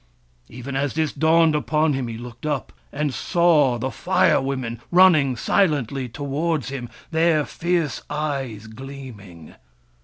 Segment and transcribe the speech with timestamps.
[0.49, 5.35] Even as this dawned upon him, he looked up and saw the Fire Women running
[5.35, 9.53] silently towards him, their fierce eyes gleaming.